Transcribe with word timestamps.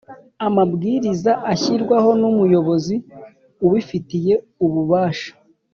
Amabwiriza 0.47 1.31
ashyirwaho 1.51 2.09
n 2.19 2.21
‘umuyobozi 2.31 2.95
ubifitiye 3.65 4.33
ububasha. 4.65 5.31